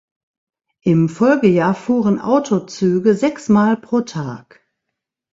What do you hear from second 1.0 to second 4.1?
Folgejahr fuhren Autozüge sechsmal pro